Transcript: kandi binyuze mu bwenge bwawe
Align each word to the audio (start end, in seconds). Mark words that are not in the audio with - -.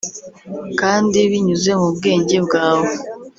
kandi 0.79 1.17
binyuze 1.31 1.71
mu 1.79 1.87
bwenge 1.97 2.37
bwawe 2.45 2.91